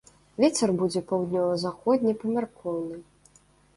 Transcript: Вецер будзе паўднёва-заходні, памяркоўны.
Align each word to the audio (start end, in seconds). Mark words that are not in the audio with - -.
Вецер 0.43 0.69
будзе 0.79 1.03
паўднёва-заходні, 1.11 2.17
памяркоўны. 2.25 2.97